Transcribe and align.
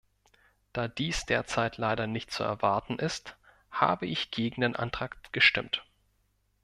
Da 0.73 0.87
dies 0.87 1.27
derzeit 1.27 1.77
leider 1.77 2.07
nicht 2.07 2.31
zu 2.31 2.41
erwarten 2.41 2.97
ist, 2.97 3.37
habe 3.69 4.07
ich 4.07 4.31
gegen 4.31 4.61
den 4.61 4.75
Antrag 4.75 5.31
gestimmt. 5.31 5.85